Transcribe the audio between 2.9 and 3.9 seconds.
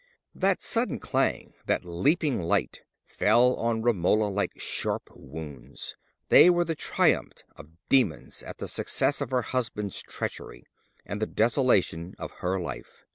fell on